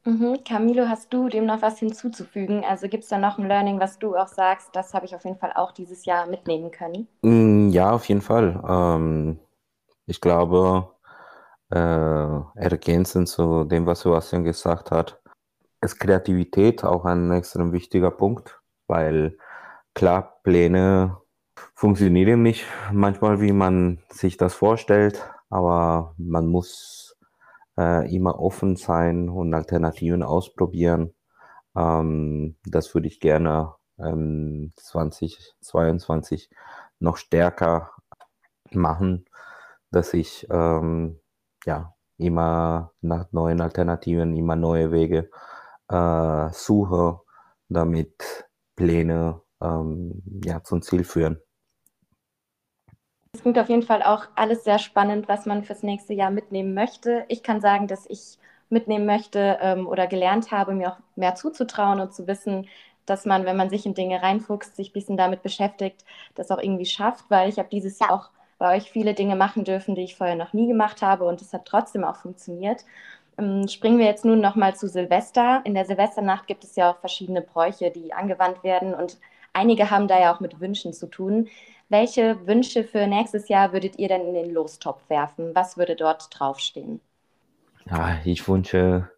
Mhm. 0.04 0.42
Camilo, 0.44 0.88
hast 0.88 1.12
du 1.12 1.28
dem 1.28 1.46
noch 1.46 1.62
was 1.62 1.78
hinzuzufügen? 1.78 2.64
Also 2.64 2.88
gibt 2.88 3.04
es 3.04 3.10
da 3.10 3.18
noch 3.18 3.38
ein 3.38 3.46
Learning, 3.46 3.78
was 3.78 3.98
du 3.98 4.16
auch 4.16 4.26
sagst, 4.28 4.70
das 4.74 4.94
habe 4.94 5.06
ich 5.06 5.14
auf 5.14 5.24
jeden 5.24 5.38
Fall 5.38 5.52
auch 5.54 5.72
dieses 5.72 6.04
Jahr 6.04 6.26
mitnehmen 6.26 6.70
können? 6.70 7.06
Mm, 7.22 7.68
ja, 7.70 7.92
auf 7.92 8.08
jeden 8.08 8.20
Fall. 8.20 8.62
Ähm, 8.68 9.38
ich 10.06 10.20
glaube, 10.20 10.90
äh, 11.70 11.76
ergänzend 12.56 13.28
zu 13.28 13.64
dem, 13.64 13.86
was 13.86 14.00
Sebastian 14.00 14.44
gesagt 14.44 14.90
hat, 14.90 15.20
ist 15.80 15.98
Kreativität 15.98 16.84
auch 16.84 17.04
ein 17.04 17.30
extrem 17.32 17.72
wichtiger 17.72 18.10
Punkt, 18.10 18.60
weil 18.88 19.36
klar, 19.94 20.40
Pläne 20.42 21.18
funktionieren 21.74 22.42
nicht 22.42 22.66
manchmal, 22.92 23.40
wie 23.40 23.52
man 23.52 23.98
sich 24.10 24.36
das 24.36 24.54
vorstellt, 24.54 25.22
aber 25.50 26.14
man 26.18 26.46
muss 26.46 27.01
äh, 27.78 28.14
immer 28.14 28.38
offen 28.38 28.76
sein 28.76 29.28
und 29.28 29.54
Alternativen 29.54 30.22
ausprobieren. 30.22 31.14
Ähm, 31.76 32.56
das 32.64 32.94
würde 32.94 33.08
ich 33.08 33.20
gerne 33.20 33.74
ähm, 33.98 34.72
2022 34.76 36.50
noch 36.98 37.16
stärker 37.16 37.90
machen, 38.70 39.26
dass 39.90 40.14
ich 40.14 40.46
ähm, 40.50 41.20
ja 41.66 41.94
immer 42.18 42.92
nach 43.00 43.30
neuen 43.32 43.60
Alternativen, 43.60 44.36
immer 44.36 44.56
neue 44.56 44.92
Wege 44.92 45.30
äh, 45.88 46.48
suche, 46.52 47.20
damit 47.68 48.46
Pläne 48.76 49.42
ähm, 49.60 50.22
ja, 50.44 50.62
zum 50.62 50.82
Ziel 50.82 51.04
führen. 51.04 51.40
Es 53.34 53.40
klingt 53.40 53.58
auf 53.58 53.70
jeden 53.70 53.82
Fall 53.82 54.02
auch 54.02 54.26
alles 54.34 54.62
sehr 54.62 54.78
spannend, 54.78 55.26
was 55.26 55.46
man 55.46 55.64
fürs 55.64 55.82
nächste 55.82 56.12
Jahr 56.12 56.30
mitnehmen 56.30 56.74
möchte. 56.74 57.24
Ich 57.28 57.42
kann 57.42 57.62
sagen, 57.62 57.86
dass 57.86 58.04
ich 58.10 58.36
mitnehmen 58.68 59.06
möchte 59.06 59.58
ähm, 59.62 59.86
oder 59.86 60.06
gelernt 60.06 60.50
habe, 60.50 60.74
mir 60.74 60.92
auch 60.92 60.98
mehr 61.16 61.34
zuzutrauen 61.34 62.00
und 62.00 62.12
zu 62.12 62.26
wissen, 62.26 62.68
dass 63.06 63.24
man, 63.24 63.46
wenn 63.46 63.56
man 63.56 63.70
sich 63.70 63.86
in 63.86 63.94
Dinge 63.94 64.22
reinfuchst, 64.22 64.76
sich 64.76 64.90
ein 64.90 64.92
bisschen 64.92 65.16
damit 65.16 65.42
beschäftigt, 65.42 66.04
das 66.34 66.50
auch 66.50 66.58
irgendwie 66.58 66.84
schafft, 66.84 67.24
weil 67.30 67.48
ich 67.48 67.58
habe 67.58 67.70
dieses 67.70 67.98
Jahr 67.98 68.10
auch 68.10 68.28
bei 68.58 68.76
euch 68.76 68.90
viele 68.90 69.14
Dinge 69.14 69.34
machen 69.34 69.64
dürfen, 69.64 69.94
die 69.94 70.04
ich 70.04 70.14
vorher 70.14 70.36
noch 70.36 70.52
nie 70.52 70.66
gemacht 70.68 71.00
habe 71.00 71.24
und 71.24 71.40
es 71.40 71.54
hat 71.54 71.64
trotzdem 71.64 72.04
auch 72.04 72.16
funktioniert. 72.16 72.84
Ähm, 73.38 73.66
springen 73.66 73.98
wir 73.98 74.06
jetzt 74.06 74.26
nun 74.26 74.42
nochmal 74.42 74.76
zu 74.76 74.88
Silvester. 74.88 75.62
In 75.64 75.72
der 75.72 75.86
Silvesternacht 75.86 76.46
gibt 76.46 76.64
es 76.64 76.76
ja 76.76 76.90
auch 76.90 76.98
verschiedene 76.98 77.40
Bräuche, 77.40 77.90
die 77.90 78.12
angewandt 78.12 78.62
werden 78.62 78.92
und 78.92 79.16
einige 79.54 79.90
haben 79.90 80.06
da 80.06 80.20
ja 80.20 80.34
auch 80.34 80.40
mit 80.40 80.60
Wünschen 80.60 80.92
zu 80.92 81.06
tun. 81.06 81.48
Welche 81.92 82.46
Wünsche 82.46 82.84
für 82.84 83.06
nächstes 83.06 83.50
Jahr 83.50 83.74
würdet 83.74 83.98
ihr 83.98 84.08
denn 84.08 84.26
in 84.26 84.32
den 84.32 84.50
Lostopf 84.50 85.10
werfen? 85.10 85.54
Was 85.54 85.76
würde 85.76 85.94
dort 85.94 86.26
draufstehen? 86.30 87.02
Ja, 87.84 88.18
ich 88.24 88.48
wünsche 88.48 89.10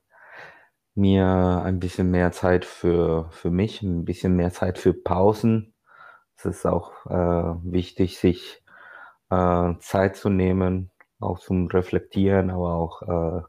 mir 0.97 1.63
ein 1.65 1.79
bisschen 1.79 2.11
mehr 2.11 2.33
Zeit 2.33 2.65
für, 2.65 3.29
für 3.31 3.53
mich, 3.53 3.83
ein 3.83 4.05
bisschen 4.05 4.35
mehr 4.35 4.51
Zeit 4.51 4.79
für 4.79 4.93
Pausen. 4.93 5.73
Es 6.37 6.47
ist 6.47 6.67
auch 6.67 7.07
äh, 7.07 7.55
wichtig, 7.63 8.19
sich 8.19 8.61
äh, 9.31 9.75
Zeit 9.79 10.17
zu 10.17 10.29
nehmen, 10.29 10.91
auch 11.21 11.39
zum 11.39 11.69
Reflektieren, 11.69 12.51
aber 12.51 12.75
auch 12.75 13.03
äh, 13.03 13.43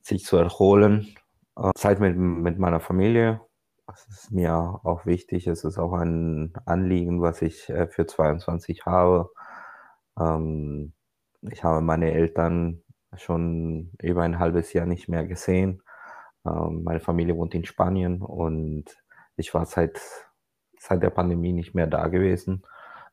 sich 0.00 0.24
zu 0.24 0.38
erholen. 0.38 1.14
Äh, 1.58 1.72
Zeit 1.74 2.00
mit, 2.00 2.16
mit 2.16 2.58
meiner 2.58 2.80
Familie, 2.80 3.42
das 3.86 4.06
ist 4.08 4.32
mir 4.32 4.52
auch 4.82 5.06
wichtig. 5.06 5.46
Es 5.46 5.64
ist 5.64 5.78
auch 5.78 5.92
ein 5.92 6.52
Anliegen, 6.64 7.22
was 7.22 7.42
ich 7.42 7.68
äh, 7.70 7.86
für 7.86 8.06
22 8.06 8.84
habe. 8.86 9.30
Ähm, 10.18 10.92
ich 11.42 11.64
habe 11.64 11.80
meine 11.82 12.12
Eltern 12.12 12.82
schon 13.16 13.92
über 14.02 14.22
ein 14.22 14.38
halbes 14.38 14.72
Jahr 14.72 14.86
nicht 14.86 15.08
mehr 15.08 15.24
gesehen. 15.26 15.82
Ähm, 16.46 16.82
meine 16.84 17.00
Familie 17.00 17.36
wohnt 17.36 17.54
in 17.54 17.64
Spanien 17.64 18.22
und 18.22 18.84
ich 19.36 19.54
war 19.54 19.66
seit, 19.66 20.00
seit 20.78 21.02
der 21.02 21.10
Pandemie 21.10 21.52
nicht 21.52 21.74
mehr 21.74 21.86
da 21.86 22.08
gewesen. 22.08 22.64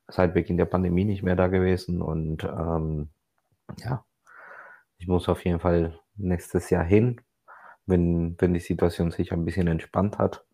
Seit 0.07 0.33
Beginn 0.33 0.57
der 0.57 0.65
Pandemie 0.65 1.05
nicht 1.05 1.23
mehr 1.23 1.35
da 1.35 1.47
gewesen. 1.47 2.01
Und 2.01 2.43
ähm, 2.43 3.09
ja, 3.77 4.05
ich 4.97 5.07
muss 5.07 5.29
auf 5.29 5.43
jeden 5.45 5.59
Fall 5.59 5.99
nächstes 6.15 6.69
Jahr 6.69 6.83
hin, 6.83 7.21
wenn, 7.85 8.35
wenn 8.39 8.53
die 8.53 8.59
Situation 8.59 9.11
sich 9.11 9.31
ein 9.33 9.45
bisschen 9.45 9.67
entspannt 9.67 10.17
hat. 10.17 10.45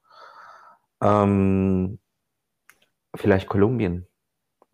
Ähm, 1.01 1.99
vielleicht 3.15 3.47
Kolumbien. 3.47 4.07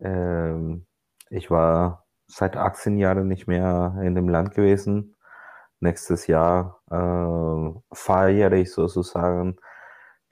Ähm, 0.00 0.86
ich 1.30 1.50
war 1.50 2.06
seit 2.26 2.56
18 2.56 2.98
Jahren 2.98 3.28
nicht 3.28 3.46
mehr 3.46 3.98
in 4.02 4.14
dem 4.14 4.28
Land 4.28 4.52
gewesen. 4.54 5.16
Nächstes 5.80 6.26
Jahr 6.26 6.80
äh, 6.90 7.94
feiere 7.94 8.52
ich 8.52 8.72
sozusagen 8.72 9.56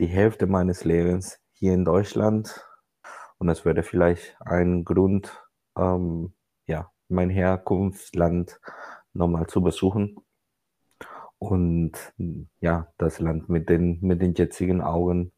die 0.00 0.06
Hälfte 0.06 0.46
meines 0.46 0.84
Lebens 0.84 1.40
hier 1.52 1.74
in 1.74 1.84
Deutschland. 1.84 2.66
Und 3.38 3.48
es 3.48 3.64
wäre 3.64 3.82
vielleicht 3.82 4.36
ein 4.40 4.84
Grund, 4.84 5.44
ähm, 5.76 6.34
ja, 6.66 6.90
mein 7.08 7.30
Herkunftsland 7.30 8.60
nochmal 9.12 9.46
zu 9.46 9.62
besuchen. 9.62 10.16
Und 11.38 11.92
ja, 12.60 12.88
das 12.96 13.20
Land 13.20 13.48
mit 13.48 13.68
den, 13.68 14.00
mit 14.00 14.22
den 14.22 14.34
jetzigen 14.34 14.80
Augen 14.80 15.33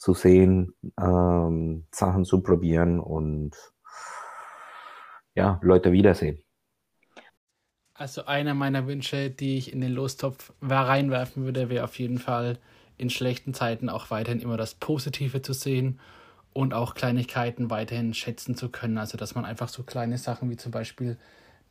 zu 0.00 0.14
sehen, 0.14 0.74
ähm, 0.98 1.86
Sachen 1.92 2.24
zu 2.24 2.40
probieren 2.42 3.00
und 3.00 3.54
ja, 5.34 5.60
Leute 5.62 5.92
wiedersehen. 5.92 6.42
Also 7.94 8.24
einer 8.24 8.54
meiner 8.54 8.86
Wünsche, 8.86 9.30
die 9.30 9.58
ich 9.58 9.72
in 9.72 9.80
den 9.82 9.92
Lostopf 9.92 10.52
reinwerfen 10.62 11.44
würde, 11.44 11.68
wäre 11.68 11.84
auf 11.84 11.98
jeden 11.98 12.18
Fall 12.18 12.58
in 12.96 13.10
schlechten 13.10 13.52
Zeiten 13.54 13.90
auch 13.90 14.10
weiterhin 14.10 14.40
immer 14.40 14.56
das 14.56 14.74
Positive 14.74 15.42
zu 15.42 15.52
sehen 15.52 16.00
und 16.54 16.74
auch 16.74 16.94
Kleinigkeiten 16.94 17.70
weiterhin 17.70 18.14
schätzen 18.14 18.54
zu 18.56 18.70
können. 18.70 18.98
Also 18.98 19.18
dass 19.18 19.34
man 19.34 19.44
einfach 19.44 19.68
so 19.68 19.82
kleine 19.82 20.16
Sachen 20.18 20.50
wie 20.50 20.56
zum 20.56 20.72
Beispiel 20.72 21.18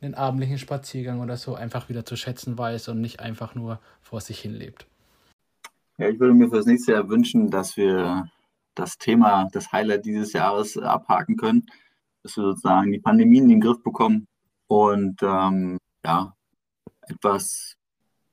einen 0.00 0.14
abendlichen 0.14 0.58
Spaziergang 0.58 1.20
oder 1.20 1.36
so 1.36 1.54
einfach 1.56 1.88
wieder 1.88 2.04
zu 2.06 2.16
schätzen 2.16 2.56
weiß 2.58 2.88
und 2.88 3.00
nicht 3.00 3.20
einfach 3.20 3.54
nur 3.56 3.80
vor 4.02 4.20
sich 4.20 4.40
hin 4.40 4.54
lebt. 4.54 4.86
Ja, 6.00 6.08
ich 6.08 6.18
würde 6.18 6.32
mir 6.32 6.48
für 6.48 6.56
das 6.56 6.64
nächste 6.64 6.92
Jahr 6.92 7.10
wünschen, 7.10 7.50
dass 7.50 7.76
wir 7.76 8.30
das 8.74 8.96
Thema, 8.96 9.48
das 9.52 9.70
Highlight 9.70 10.06
dieses 10.06 10.32
Jahres 10.32 10.78
abhaken 10.78 11.36
können, 11.36 11.66
dass 12.22 12.38
wir 12.38 12.44
sozusagen 12.44 12.90
die 12.90 13.00
Pandemie 13.00 13.36
in 13.36 13.48
den 13.50 13.60
Griff 13.60 13.82
bekommen 13.82 14.26
und 14.66 15.22
ähm, 15.22 15.76
ja, 16.02 16.34
etwas 17.02 17.76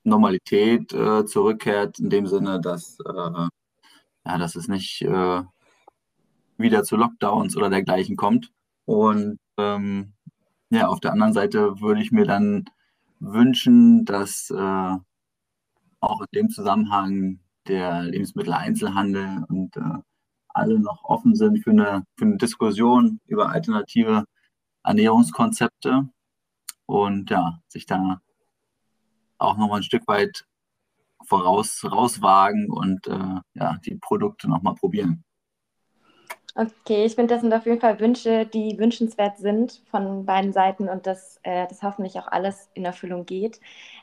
Normalität 0.02 0.94
äh, 0.94 1.26
zurückkehrt, 1.26 1.98
in 1.98 2.08
dem 2.08 2.26
Sinne, 2.26 2.58
dass, 2.58 2.98
äh, 3.00 3.12
ja, 3.12 4.38
dass 4.38 4.56
es 4.56 4.68
nicht 4.68 5.02
äh, 5.02 5.42
wieder 6.56 6.84
zu 6.84 6.96
Lockdowns 6.96 7.54
oder 7.54 7.68
dergleichen 7.68 8.16
kommt. 8.16 8.50
Und 8.86 9.40
ähm, 9.58 10.14
ja, 10.70 10.88
auf 10.88 11.00
der 11.00 11.12
anderen 11.12 11.34
Seite 11.34 11.78
würde 11.82 12.00
ich 12.00 12.12
mir 12.12 12.24
dann 12.24 12.64
wünschen, 13.20 14.06
dass 14.06 14.48
äh, 14.48 14.96
auch 16.00 16.20
in 16.22 16.28
dem 16.34 16.48
Zusammenhang 16.48 17.40
der 17.68 18.02
Lebensmitteleinzelhandel 18.02 19.44
und 19.48 19.76
äh, 19.76 19.98
alle 20.48 20.78
noch 20.78 21.04
offen 21.04 21.34
sind 21.34 21.62
für 21.62 21.70
eine, 21.70 22.04
für 22.16 22.24
eine 22.24 22.36
Diskussion 22.36 23.20
über 23.26 23.50
alternative 23.50 24.24
Ernährungskonzepte 24.82 26.08
und 26.86 27.30
ja, 27.30 27.60
sich 27.68 27.86
da 27.86 28.20
auch 29.38 29.56
nochmal 29.56 29.80
ein 29.80 29.84
Stück 29.84 30.08
weit 30.08 30.44
voraus 31.24 31.84
rauswagen 31.84 32.70
und 32.70 33.06
äh, 33.06 33.40
ja, 33.54 33.78
die 33.84 33.96
Produkte 33.96 34.48
nochmal 34.48 34.74
probieren. 34.74 35.24
Okay, 36.54 37.04
ich 37.04 37.14
finde, 37.14 37.34
das 37.34 37.42
sind 37.42 37.52
auf 37.52 37.66
jeden 37.66 37.80
Fall 37.80 38.00
Wünsche, 38.00 38.44
die 38.44 38.78
wünschenswert 38.78 39.38
sind 39.38 39.80
von 39.92 40.26
beiden 40.26 40.52
Seiten 40.52 40.88
und 40.88 41.06
dass 41.06 41.38
äh, 41.44 41.68
das 41.68 41.84
hoffentlich 41.84 42.18
auch 42.18 42.26
alles 42.26 42.68
in 42.74 42.84
Erfüllung 42.84 43.26
geht. 43.26 43.60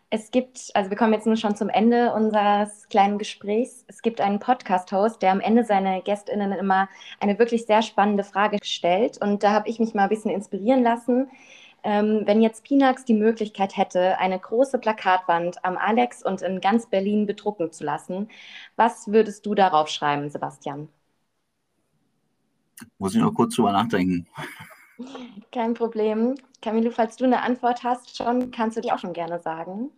Es 0.09 0.31
gibt, 0.31 0.71
also 0.75 0.89
wir 0.89 0.97
kommen 0.97 1.13
jetzt 1.13 1.25
nur 1.25 1.35
schon 1.35 1.55
zum 1.55 1.67
Ende 1.69 2.13
unseres 2.13 2.87
kleinen 2.89 3.17
Gesprächs. 3.17 3.83
Es 3.87 4.01
gibt 4.01 4.21
einen 4.21 4.39
Podcast-Host, 4.39 5.21
der 5.21 5.31
am 5.31 5.41
Ende 5.41 5.63
seine 5.65 6.01
GästInnen 6.01 6.51
immer 6.53 6.87
eine 7.19 7.39
wirklich 7.39 7.65
sehr 7.65 7.81
spannende 7.81 8.23
Frage 8.23 8.59
stellt. 8.63 9.19
Und 9.21 9.43
da 9.43 9.51
habe 9.51 9.67
ich 9.67 9.79
mich 9.79 9.93
mal 9.93 10.03
ein 10.03 10.09
bisschen 10.09 10.31
inspirieren 10.31 10.83
lassen. 10.83 11.29
Ähm, 11.83 12.23
wenn 12.25 12.41
jetzt 12.41 12.63
Pinax 12.63 13.05
die 13.05 13.13
Möglichkeit 13.13 13.77
hätte, 13.77 14.17
eine 14.19 14.39
große 14.39 14.79
Plakatwand 14.79 15.63
am 15.63 15.77
Alex 15.77 16.23
und 16.23 16.41
in 16.41 16.61
ganz 16.61 16.87
Berlin 16.87 17.25
bedrucken 17.27 17.71
zu 17.71 17.83
lassen, 17.83 18.29
was 18.75 19.07
würdest 19.11 19.45
du 19.45 19.55
darauf 19.55 19.87
schreiben, 19.89 20.29
Sebastian? 20.29 20.89
Muss 22.97 23.15
ich 23.15 23.21
noch 23.21 23.33
kurz 23.33 23.55
drüber 23.55 23.71
nachdenken. 23.71 24.27
Kein 25.51 25.73
Problem. 25.73 26.35
Camilo, 26.61 26.91
falls 26.91 27.17
du 27.17 27.25
eine 27.25 27.41
Antwort 27.41 27.83
hast 27.83 28.15
schon, 28.15 28.51
kannst 28.51 28.77
du 28.77 28.81
die 28.81 28.91
auch 28.91 28.99
schon 28.99 29.13
gerne 29.13 29.39
sagen. 29.39 29.91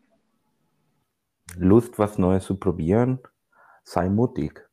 Lust, 1.56 1.98
was 1.98 2.18
Neues 2.18 2.46
zu 2.46 2.56
probieren, 2.56 3.20
sei 3.84 4.10
mutig. 4.10 4.68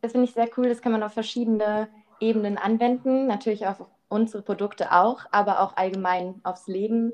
Das 0.00 0.12
finde 0.12 0.26
ich 0.26 0.32
sehr 0.32 0.48
cool. 0.56 0.68
Das 0.68 0.80
kann 0.80 0.92
man 0.92 1.02
auf 1.02 1.12
verschiedene 1.12 1.88
Ebenen 2.20 2.56
anwenden. 2.56 3.26
Natürlich 3.26 3.66
auch 3.66 3.88
unsere 4.08 4.42
Produkte 4.42 4.92
auch, 4.92 5.26
aber 5.30 5.60
auch 5.60 5.76
allgemein 5.76 6.40
aufs 6.42 6.66
Leben. 6.66 7.12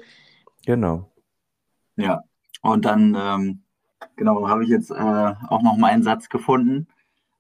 Genau. 0.65 1.11
Ja, 1.97 2.23
und 2.63 2.85
dann, 2.85 3.17
ähm, 3.19 3.63
genau, 4.17 4.49
habe 4.49 4.65
ich 4.65 4.71
jetzt 4.71 4.91
äh, 4.91 4.95
auch 5.49 5.63
noch 5.63 5.77
meinen 5.77 6.03
Satz 6.03 6.29
gefunden. 6.29 6.87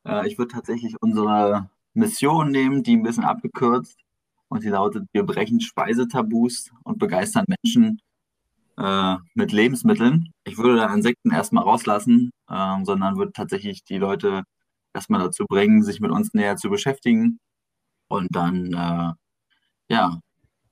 Äh, 0.04 0.26
ich 0.26 0.38
würde 0.38 0.54
tatsächlich 0.54 1.00
unsere 1.00 1.70
Mission 1.94 2.50
nehmen, 2.50 2.82
die 2.82 2.96
ein 2.96 3.02
bisschen 3.02 3.24
abgekürzt. 3.24 3.98
Und 4.48 4.64
die 4.64 4.68
lautet, 4.68 5.06
wir 5.12 5.24
brechen 5.24 5.60
Speisetabus 5.60 6.70
und 6.84 6.98
begeistern 6.98 7.46
Menschen 7.48 8.00
äh, 8.78 9.16
mit 9.34 9.52
Lebensmitteln. 9.52 10.32
Ich 10.44 10.58
würde 10.58 10.76
da 10.76 10.92
Insekten 10.94 11.32
erstmal 11.32 11.64
rauslassen, 11.64 12.30
äh, 12.48 12.84
sondern 12.84 13.16
würde 13.16 13.32
tatsächlich 13.32 13.84
die 13.84 13.98
Leute 13.98 14.44
erstmal 14.94 15.20
dazu 15.20 15.44
bringen, 15.48 15.82
sich 15.82 16.00
mit 16.00 16.10
uns 16.10 16.34
näher 16.34 16.56
zu 16.56 16.70
beschäftigen. 16.70 17.38
Und 18.08 18.34
dann, 18.36 18.72
äh, 18.72 19.12
ja, 19.94 20.20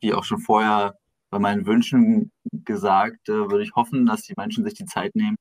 wie 0.00 0.14
auch 0.14 0.24
schon 0.24 0.40
vorher 0.40 0.94
bei 1.30 1.38
meinen 1.38 1.66
Wünschen 1.66 2.32
gesagt, 2.64 3.28
äh, 3.28 3.32
würde 3.32 3.64
ich 3.64 3.74
hoffen, 3.74 4.06
dass 4.06 4.22
die 4.22 4.34
Menschen 4.36 4.64
sich 4.64 4.74
die 4.74 4.86
Zeit 4.86 5.14
nehmen 5.16 5.36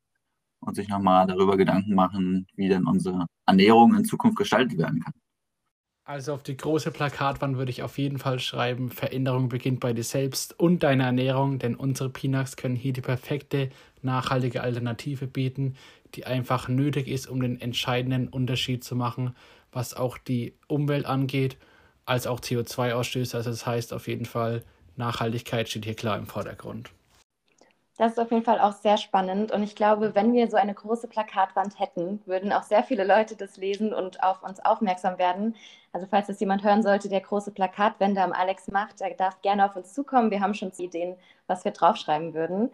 und 0.61 0.75
sich 0.75 0.87
nochmal 0.89 1.27
darüber 1.27 1.57
Gedanken 1.57 1.95
machen, 1.95 2.47
wie 2.55 2.69
denn 2.69 2.87
unsere 2.87 3.27
Ernährung 3.45 3.95
in 3.95 4.05
Zukunft 4.05 4.37
gestaltet 4.37 4.77
werden 4.77 5.01
kann. 5.01 5.13
Also 6.05 6.33
auf 6.33 6.43
die 6.43 6.57
große 6.57 6.91
Plakatwand 6.91 7.57
würde 7.57 7.71
ich 7.71 7.81
auf 7.81 7.97
jeden 7.97 8.19
Fall 8.19 8.37
schreiben, 8.39 8.91
Veränderung 8.91 9.47
beginnt 9.47 9.79
bei 9.79 9.93
dir 9.93 10.03
selbst 10.03 10.59
und 10.59 10.83
deiner 10.83 11.05
Ernährung, 11.05 11.59
denn 11.59 11.75
unsere 11.75 12.09
Pinax 12.09 12.57
können 12.57 12.75
hier 12.75 12.91
die 12.91 12.99
perfekte, 12.99 13.69
nachhaltige 14.01 14.61
Alternative 14.61 15.27
bieten, 15.27 15.77
die 16.15 16.25
einfach 16.25 16.67
nötig 16.67 17.07
ist, 17.07 17.27
um 17.27 17.41
den 17.41 17.61
entscheidenden 17.61 18.27
Unterschied 18.27 18.83
zu 18.83 18.97
machen, 18.97 19.33
was 19.71 19.93
auch 19.93 20.17
die 20.17 20.55
Umwelt 20.67 21.05
angeht, 21.05 21.57
als 22.05 22.27
auch 22.27 22.41
CO2-Ausstöße. 22.41 23.37
Also 23.37 23.51
das 23.51 23.65
heißt 23.65 23.93
auf 23.93 24.09
jeden 24.09 24.25
Fall, 24.25 24.63
Nachhaltigkeit 24.97 25.69
steht 25.69 25.85
hier 25.85 25.95
klar 25.95 26.17
im 26.17 26.27
Vordergrund. 26.27 26.91
Das 27.97 28.13
ist 28.13 28.19
auf 28.19 28.31
jeden 28.31 28.43
Fall 28.43 28.59
auch 28.59 28.73
sehr 28.73 28.97
spannend. 28.97 29.51
Und 29.51 29.61
ich 29.61 29.75
glaube, 29.75 30.15
wenn 30.15 30.33
wir 30.33 30.49
so 30.49 30.57
eine 30.57 30.73
große 30.73 31.07
Plakatwand 31.07 31.79
hätten, 31.79 32.21
würden 32.25 32.51
auch 32.51 32.63
sehr 32.63 32.83
viele 32.83 33.03
Leute 33.03 33.35
das 33.35 33.57
lesen 33.57 33.93
und 33.93 34.23
auf 34.23 34.41
uns 34.41 34.59
aufmerksam 34.59 35.19
werden. 35.19 35.55
Also 35.91 36.07
falls 36.09 36.25
das 36.27 36.39
jemand 36.39 36.63
hören 36.63 36.81
sollte, 36.81 37.07
der 37.07 37.21
große 37.21 37.51
Plakatwände 37.51 38.21
am 38.21 38.33
Alex 38.33 38.67
macht, 38.69 38.99
der 38.99 39.13
darf 39.13 39.41
gerne 39.43 39.65
auf 39.65 39.75
uns 39.75 39.93
zukommen. 39.93 40.31
Wir 40.31 40.41
haben 40.41 40.55
schon 40.55 40.71
Ideen, 40.77 41.15
was 41.45 41.65
wir 41.65 41.71
draufschreiben 41.71 42.33
würden. 42.33 42.71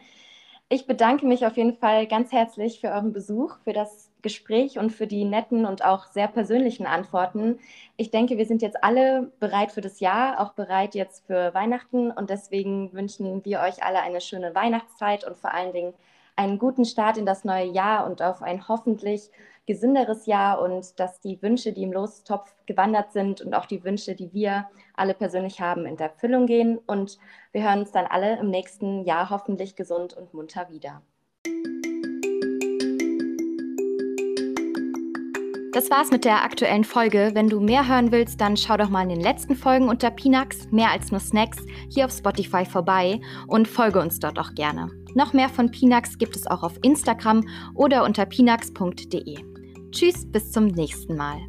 Ich 0.71 0.85
bedanke 0.85 1.25
mich 1.25 1.47
auf 1.47 1.57
jeden 1.57 1.73
Fall 1.73 2.05
ganz 2.05 2.31
herzlich 2.31 2.79
für 2.79 2.89
euren 2.89 3.11
Besuch, 3.11 3.57
für 3.63 3.73
das 3.73 4.11
Gespräch 4.21 4.77
und 4.77 4.91
für 4.91 5.07
die 5.07 5.25
netten 5.25 5.65
und 5.65 5.83
auch 5.83 6.05
sehr 6.05 6.27
persönlichen 6.27 6.85
Antworten. 6.85 7.57
Ich 7.97 8.11
denke, 8.11 8.37
wir 8.37 8.45
sind 8.45 8.61
jetzt 8.61 8.83
alle 8.83 9.31
bereit 9.39 9.71
für 9.71 9.81
das 9.81 9.99
Jahr, 9.99 10.39
auch 10.39 10.53
bereit 10.53 10.93
jetzt 10.93 11.25
für 11.25 11.55
Weihnachten 11.55 12.11
und 12.11 12.29
deswegen 12.29 12.93
wünschen 12.93 13.43
wir 13.45 13.61
euch 13.61 13.81
alle 13.81 14.01
eine 14.01 14.21
schöne 14.21 14.53
Weihnachtszeit 14.53 15.25
und 15.25 15.37
vor 15.37 15.55
allen 15.55 15.73
Dingen 15.73 15.95
einen 16.39 16.57
guten 16.57 16.85
Start 16.85 17.17
in 17.17 17.25
das 17.25 17.43
neue 17.43 17.65
Jahr 17.65 18.07
und 18.09 18.21
auf 18.21 18.41
ein 18.41 18.69
hoffentlich 18.69 19.29
gesünderes 19.65 20.25
Jahr 20.25 20.61
und 20.61 20.97
dass 20.97 21.19
die 21.19 21.41
Wünsche, 21.41 21.73
die 21.73 21.83
im 21.83 21.91
Lostopf 21.91 22.55
gewandert 22.65 23.11
sind 23.11 23.41
und 23.41 23.53
auch 23.53 23.65
die 23.65 23.83
Wünsche, 23.83 24.15
die 24.15 24.31
wir 24.33 24.69
alle 24.95 25.13
persönlich 25.13 25.59
haben, 25.59 25.85
in 25.85 25.99
Erfüllung 25.99 26.45
gehen. 26.45 26.77
Und 26.77 27.19
wir 27.51 27.63
hören 27.63 27.79
uns 27.79 27.91
dann 27.91 28.05
alle 28.05 28.39
im 28.39 28.49
nächsten 28.49 29.03
Jahr 29.03 29.29
hoffentlich 29.29 29.75
gesund 29.75 30.13
und 30.15 30.33
munter 30.33 30.69
wieder. 30.69 31.01
Das 35.71 35.91
war's 35.91 36.09
mit 36.09 36.25
der 36.25 36.43
aktuellen 36.43 36.83
Folge. 36.83 37.31
Wenn 37.33 37.47
du 37.47 37.59
mehr 37.59 37.87
hören 37.87 38.11
willst, 38.11 38.41
dann 38.41 38.57
schau 38.57 38.75
doch 38.75 38.89
mal 38.89 39.03
in 39.03 39.09
den 39.09 39.21
letzten 39.21 39.55
Folgen 39.55 39.87
unter 39.87 40.09
Pinax, 40.09 40.67
mehr 40.71 40.89
als 40.89 41.11
nur 41.11 41.19
Snacks, 41.19 41.57
hier 41.89 42.05
auf 42.05 42.11
Spotify 42.11 42.65
vorbei 42.65 43.21
und 43.45 43.67
folge 43.67 43.99
uns 43.99 44.19
dort 44.19 44.39
auch 44.39 44.55
gerne. 44.55 44.89
Noch 45.13 45.33
mehr 45.33 45.49
von 45.49 45.69
Pinax 45.69 46.17
gibt 46.17 46.35
es 46.35 46.47
auch 46.47 46.63
auf 46.63 46.73
Instagram 46.81 47.47
oder 47.75 48.03
unter 48.03 48.25
pinax.de. 48.25 49.37
Tschüss, 49.91 50.25
bis 50.31 50.51
zum 50.51 50.67
nächsten 50.67 51.15
Mal. 51.15 51.39